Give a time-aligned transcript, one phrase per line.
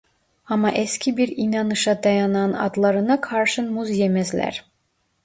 [0.45, 4.65] Ama eski bir inanışa dayanan adlarına karşın muz yemezler.